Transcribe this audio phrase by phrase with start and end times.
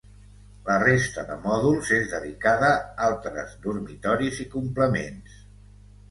[0.67, 2.69] La resta de mòduls és dedicada
[3.09, 5.37] altres dormitoris i complements.